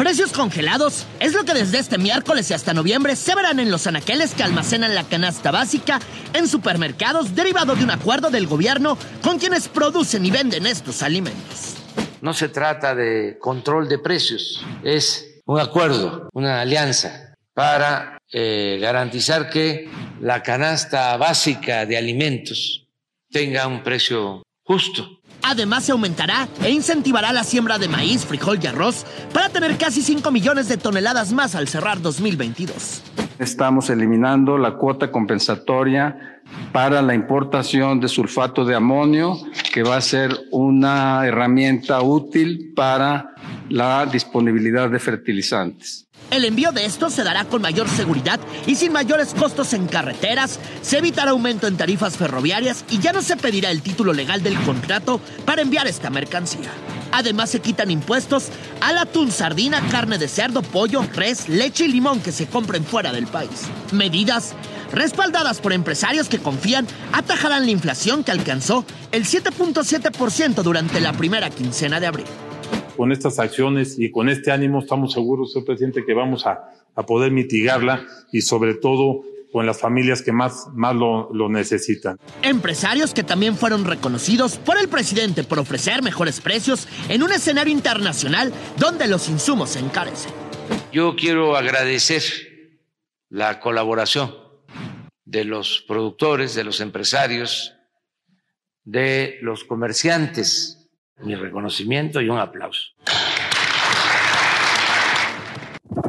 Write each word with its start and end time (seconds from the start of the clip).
Precios 0.00 0.32
congelados 0.32 1.06
es 1.20 1.34
lo 1.34 1.44
que 1.44 1.52
desde 1.52 1.78
este 1.78 1.98
miércoles 1.98 2.50
y 2.50 2.54
hasta 2.54 2.72
noviembre 2.72 3.16
se 3.16 3.34
verán 3.34 3.60
en 3.60 3.70
los 3.70 3.86
anaqueles 3.86 4.34
que 4.34 4.42
almacenan 4.42 4.94
la 4.94 5.04
canasta 5.04 5.50
básica 5.50 6.00
en 6.32 6.48
supermercados 6.48 7.34
derivado 7.34 7.74
de 7.74 7.84
un 7.84 7.90
acuerdo 7.90 8.30
del 8.30 8.46
gobierno 8.46 8.96
con 9.22 9.38
quienes 9.38 9.68
producen 9.68 10.24
y 10.24 10.30
venden 10.30 10.64
estos 10.64 11.02
alimentos. 11.02 11.76
No 12.22 12.32
se 12.32 12.48
trata 12.48 12.94
de 12.94 13.36
control 13.38 13.90
de 13.90 13.98
precios, 13.98 14.64
es 14.82 15.42
un 15.44 15.60
acuerdo, 15.60 16.30
una 16.32 16.62
alianza 16.62 17.34
para 17.52 18.16
eh, 18.32 18.78
garantizar 18.80 19.50
que 19.50 19.86
la 20.22 20.42
canasta 20.42 21.14
básica 21.18 21.84
de 21.84 21.98
alimentos 21.98 22.86
tenga 23.30 23.66
un 23.66 23.82
precio 23.82 24.44
justo. 24.62 25.19
Además, 25.42 25.84
se 25.84 25.92
aumentará 25.92 26.48
e 26.62 26.70
incentivará 26.70 27.32
la 27.32 27.44
siembra 27.44 27.78
de 27.78 27.88
maíz, 27.88 28.24
frijol 28.24 28.58
y 28.62 28.66
arroz 28.66 29.04
para 29.32 29.48
tener 29.48 29.76
casi 29.78 30.02
5 30.02 30.30
millones 30.30 30.68
de 30.68 30.76
toneladas 30.76 31.32
más 31.32 31.54
al 31.54 31.68
cerrar 31.68 32.00
2022. 32.00 33.02
Estamos 33.38 33.88
eliminando 33.88 34.58
la 34.58 34.76
cuota 34.76 35.10
compensatoria 35.10 36.42
para 36.72 37.00
la 37.00 37.14
importación 37.14 38.00
de 38.00 38.08
sulfato 38.08 38.64
de 38.64 38.74
amonio, 38.74 39.38
que 39.72 39.82
va 39.82 39.96
a 39.96 40.00
ser 40.00 40.30
una 40.50 41.26
herramienta 41.26 42.02
útil 42.02 42.72
para 42.76 43.34
la 43.70 44.04
disponibilidad 44.06 44.90
de 44.90 44.98
fertilizantes. 44.98 46.09
El 46.30 46.44
envío 46.44 46.70
de 46.70 46.84
estos 46.84 47.12
se 47.12 47.24
dará 47.24 47.44
con 47.44 47.60
mayor 47.60 47.88
seguridad 47.88 48.38
y 48.66 48.76
sin 48.76 48.92
mayores 48.92 49.34
costos 49.34 49.72
en 49.72 49.88
carreteras, 49.88 50.60
se 50.80 50.98
evitará 50.98 51.32
aumento 51.32 51.66
en 51.66 51.76
tarifas 51.76 52.16
ferroviarias 52.16 52.84
y 52.88 53.00
ya 53.00 53.12
no 53.12 53.20
se 53.20 53.36
pedirá 53.36 53.70
el 53.70 53.82
título 53.82 54.12
legal 54.12 54.42
del 54.42 54.58
contrato 54.60 55.20
para 55.44 55.62
enviar 55.62 55.88
esta 55.88 56.08
mercancía. 56.08 56.70
Además 57.10 57.50
se 57.50 57.60
quitan 57.60 57.90
impuestos 57.90 58.48
al 58.80 58.98
atún, 58.98 59.32
sardina, 59.32 59.80
carne 59.90 60.18
de 60.18 60.28
cerdo, 60.28 60.62
pollo, 60.62 61.02
res, 61.14 61.48
leche 61.48 61.86
y 61.86 61.88
limón 61.88 62.20
que 62.20 62.30
se 62.30 62.46
compren 62.46 62.84
fuera 62.84 63.12
del 63.12 63.26
país. 63.26 63.66
Medidas 63.90 64.54
respaldadas 64.92 65.60
por 65.60 65.72
empresarios 65.72 66.28
que 66.28 66.38
confían 66.38 66.86
atajarán 67.12 67.64
la 67.64 67.72
inflación 67.72 68.22
que 68.22 68.30
alcanzó 68.30 68.84
el 69.10 69.24
7.7% 69.24 70.62
durante 70.62 71.00
la 71.00 71.12
primera 71.12 71.50
quincena 71.50 71.98
de 71.98 72.06
abril 72.06 72.26
con 73.00 73.12
estas 73.12 73.38
acciones 73.38 73.98
y 73.98 74.10
con 74.10 74.28
este 74.28 74.52
ánimo 74.52 74.80
estamos 74.80 75.14
seguros, 75.14 75.54
señor 75.54 75.64
presidente, 75.64 76.04
que 76.04 76.12
vamos 76.12 76.46
a, 76.46 76.68
poder 77.06 77.32
mitigarla 77.32 78.06
y 78.30 78.42
sobre 78.42 78.74
todo 78.74 79.22
con 79.50 79.64
las 79.64 79.80
familias 79.80 80.20
que 80.20 80.32
más, 80.32 80.66
más 80.74 80.94
lo, 80.94 81.32
lo, 81.32 81.48
necesitan. 81.48 82.18
Empresarios 82.42 83.14
que 83.14 83.22
también 83.22 83.56
fueron 83.56 83.86
reconocidos 83.86 84.58
por 84.58 84.78
el 84.78 84.88
presidente 84.88 85.44
por 85.44 85.58
ofrecer 85.58 86.02
mejores 86.02 86.42
precios 86.42 86.88
en 87.08 87.22
un 87.22 87.32
escenario 87.32 87.72
internacional 87.72 88.52
donde 88.76 89.08
los 89.08 89.30
insumos 89.30 89.70
se 89.70 89.78
encarecen. 89.78 90.30
Yo 90.92 91.16
quiero 91.16 91.56
agradecer 91.56 92.22
la 93.30 93.60
colaboración 93.60 94.34
de 95.24 95.46
los 95.46 95.82
productores, 95.88 96.54
de 96.54 96.64
los 96.64 96.82
empresarios, 96.82 97.72
de 98.84 99.38
los 99.40 99.64
comerciantes 99.64 100.79
mi 101.22 101.34
reconocimiento 101.34 102.20
y 102.20 102.28
un 102.28 102.38
aplauso. 102.38 102.92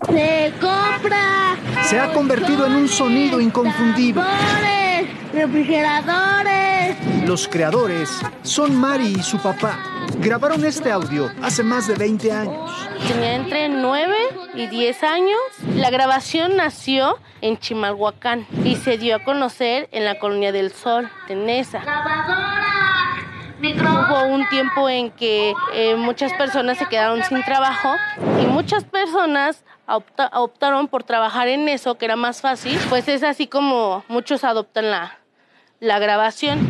Se 0.08 0.54
compra. 0.60 1.58
Se 1.84 2.00
ha 2.00 2.12
convertido 2.14 2.66
en 2.66 2.74
un 2.74 2.88
sonido 2.88 3.40
inconfundible. 3.40 4.24
Refrigeradores. 5.34 6.98
Los 7.26 7.48
creadores 7.48 8.10
son 8.44 8.76
Mari 8.76 9.16
y 9.18 9.24
su 9.24 9.38
papá. 9.42 9.80
Grabaron 10.20 10.66
este 10.66 10.92
audio 10.92 11.32
hace 11.42 11.64
más 11.64 11.88
de 11.88 11.96
20 11.96 12.32
años. 12.32 12.72
Tenía 13.08 13.36
entre 13.36 13.70
9 13.70 14.16
y 14.56 14.68
10 14.68 15.04
años. 15.04 15.40
La 15.76 15.90
grabación 15.90 16.58
nació 16.58 17.18
en 17.42 17.58
Chimalhuacán 17.58 18.46
y 18.64 18.76
se 18.76 18.98
dio 18.98 19.16
a 19.16 19.24
conocer 19.24 19.88
en 19.92 20.06
la 20.06 20.20
Colonia 20.20 20.52
del 20.52 20.72
Sol, 20.72 21.10
Tenesa. 21.28 21.82
Hubo 24.12 24.26
un 24.26 24.46
tiempo 24.50 24.90
en 24.90 25.10
que 25.10 25.54
eh, 25.74 25.96
muchas 25.96 26.34
personas 26.34 26.78
se 26.78 26.86
quedaron 26.86 27.24
sin 27.24 27.42
trabajo 27.44 27.96
y 28.42 28.46
muchas 28.46 28.84
personas 28.84 29.64
optaron 29.86 30.90
por 30.90 31.04
trabajar 31.04 31.48
en 31.48 31.70
eso, 31.70 31.96
que 31.96 32.06
era 32.06 32.18
más 32.18 32.42
fácil. 32.42 32.78
Pues 32.90 33.08
es 33.08 33.24
así 33.24 33.48
como 33.48 34.04
muchos 34.10 34.44
adoptan 34.44 34.92
la, 34.92 35.18
la 35.80 36.00
grabación. 36.00 36.70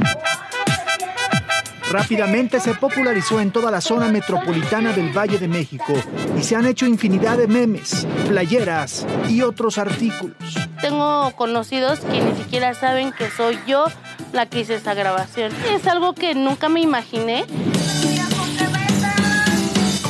Rápidamente 1.92 2.60
se 2.60 2.76
popularizó 2.76 3.42
en 3.42 3.52
toda 3.52 3.72
la 3.72 3.82
zona 3.82 4.08
metropolitana 4.08 4.94
del 4.94 5.10
Valle 5.12 5.40
de 5.40 5.48
México 5.48 5.94
y 6.38 6.44
se 6.44 6.56
han 6.56 6.68
hecho 6.68 6.86
infinidad 6.86 7.38
de 7.38 7.48
memes, 7.48 8.08
playeras 8.28 9.06
y 9.28 9.42
otros 9.42 9.80
artículos. 9.80 10.38
Tengo 10.80 11.32
conocidos 11.36 12.00
que 12.02 12.22
ni 12.22 12.36
siquiera 12.36 12.76
saben 12.76 13.12
que 13.12 13.30
soy 13.32 13.60
yo 13.68 13.86
la 14.34 14.46
que 14.46 14.62
hice 14.62 14.76
esta 14.76 14.94
grabación. 14.94 15.52
Es 15.74 15.88
algo 15.88 16.14
que 16.14 16.36
nunca 16.36 16.70
me 16.70 16.82
imaginé. 16.82 17.46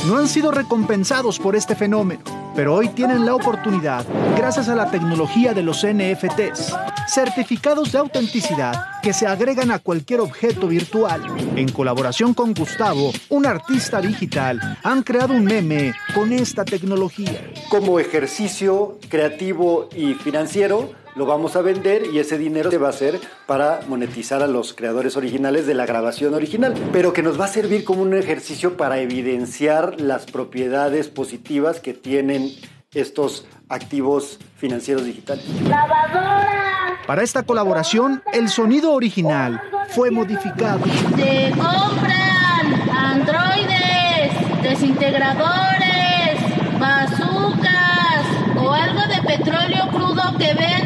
No 0.06 0.18
han 0.18 0.26
sido 0.26 0.50
recompensados 0.50 1.38
por 1.38 1.54
este 1.54 1.76
fenómeno, 1.76 2.22
pero 2.56 2.74
hoy 2.74 2.88
tienen 2.88 3.24
la 3.24 3.36
oportunidad, 3.36 4.04
gracias 4.36 4.68
a 4.68 4.74
la 4.74 4.90
tecnología 4.90 5.54
de 5.54 5.62
los 5.62 5.86
NFTs, 5.86 6.74
certificados 7.06 7.92
de 7.92 7.98
autenticidad 7.98 9.00
que 9.00 9.12
se 9.12 9.28
agregan 9.28 9.70
a 9.70 9.78
cualquier 9.78 10.20
objeto 10.20 10.66
virtual. 10.66 11.22
En 11.54 11.70
colaboración 11.70 12.34
con 12.34 12.52
Gustavo, 12.52 13.12
un 13.28 13.46
artista 13.46 14.00
digital, 14.00 14.78
han 14.82 15.04
creado 15.04 15.34
un 15.34 15.44
meme 15.44 15.94
con 16.14 16.32
esta 16.32 16.64
tecnología. 16.64 17.52
Como 17.68 18.00
ejercicio 18.00 18.98
creativo 19.08 19.88
y 19.94 20.14
financiero, 20.14 20.90
lo 21.14 21.26
vamos 21.26 21.56
a 21.56 21.62
vender 21.62 22.06
y 22.12 22.18
ese 22.18 22.38
dinero 22.38 22.70
se 22.70 22.78
va 22.78 22.88
a 22.88 22.90
hacer 22.90 23.20
para 23.46 23.80
monetizar 23.88 24.42
a 24.42 24.46
los 24.46 24.72
creadores 24.72 25.16
originales 25.16 25.66
de 25.66 25.74
la 25.74 25.86
grabación 25.86 26.34
original, 26.34 26.74
pero 26.92 27.12
que 27.12 27.22
nos 27.22 27.40
va 27.40 27.46
a 27.46 27.48
servir 27.48 27.84
como 27.84 28.02
un 28.02 28.14
ejercicio 28.14 28.76
para 28.76 28.98
evidenciar 28.98 30.00
las 30.00 30.26
propiedades 30.26 31.08
positivas 31.08 31.80
que 31.80 31.94
tienen 31.94 32.50
estos 32.94 33.46
activos 33.68 34.38
financieros 34.56 35.04
digitales. 35.04 35.44
¡Lavadora! 35.62 36.98
Para 37.06 37.22
esta 37.22 37.42
colaboración, 37.42 38.22
el 38.32 38.48
sonido 38.48 38.92
original 38.92 39.60
fue 39.88 40.10
modificado. 40.10 40.84
Se 41.16 41.50
compran 41.50 42.90
androides, 42.96 44.62
desintegradores, 44.62 46.38
bazookas 46.78 48.26
o 48.56 48.72
algo 48.72 49.00
de 49.08 49.36
petróleo 49.36 49.88
crudo 49.90 50.38
que 50.38 50.54
vendan. 50.54 50.81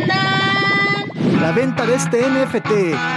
La 1.41 1.53
venta 1.53 1.87
de 1.87 1.95
este 1.95 2.23
NFT 2.23 2.71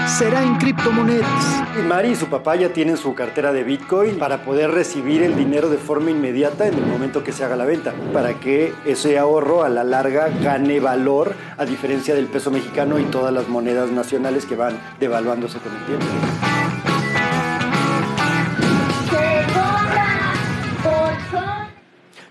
será 0.08 0.44
en 0.44 0.56
criptomonedas. 0.58 1.64
Mari 1.88 2.10
y 2.10 2.16
su 2.16 2.28
papá 2.28 2.56
ya 2.56 2.74
tienen 2.74 2.98
su 2.98 3.16
cartera 3.16 3.54
de 3.54 3.64
Bitcoin 3.64 4.20
para 4.20 4.44
poder 4.44 4.72
recibir 4.72 5.24
el 5.24 5.36
dinero 5.36 5.70
de 5.70 5.78
forma 5.78 6.12
inmediata 6.12 6.68
en 6.68 6.74
el 6.74 6.86
momento 6.86 7.24
que 7.24 7.32
se 7.32 7.44
haga 7.44 7.56
la 7.56 7.66
venta, 7.66 7.94
para 8.14 8.40
que 8.40 8.74
ese 8.86 9.18
ahorro 9.18 9.64
a 9.64 9.70
la 9.70 9.84
larga 9.84 10.30
gane 10.30 10.80
valor 10.80 11.34
a 11.58 11.66
diferencia 11.66 12.14
del 12.14 12.28
peso 12.28 12.52
mexicano 12.52 13.00
y 13.00 13.06
todas 13.06 13.34
las 13.34 13.48
monedas 13.48 13.90
nacionales 13.90 14.46
que 14.46 14.56
van 14.56 14.80
devaluándose 15.00 15.58
con 15.60 15.74
el 15.76 15.86
tiempo. 15.86 16.06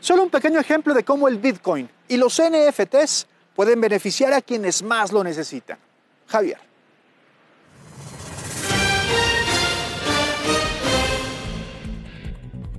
Solo 0.00 0.22
un 0.22 0.30
pequeño 0.30 0.60
ejemplo 0.60 0.94
de 0.94 1.04
cómo 1.04 1.28
el 1.28 1.38
Bitcoin 1.38 1.88
y 2.08 2.16
los 2.16 2.40
NFTs 2.40 3.26
pueden 3.58 3.80
beneficiar 3.80 4.32
a 4.34 4.40
quienes 4.40 4.84
más 4.84 5.10
lo 5.10 5.24
necesitan. 5.24 5.78
Javier. 6.28 6.58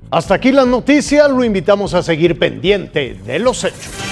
Hasta 0.09 0.35
aquí 0.35 0.53
las 0.53 0.67
noticias, 0.67 1.29
lo 1.29 1.43
invitamos 1.43 1.93
a 1.93 2.01
seguir 2.01 2.39
pendiente 2.39 3.13
de 3.25 3.39
los 3.39 3.65
hechos. 3.65 4.08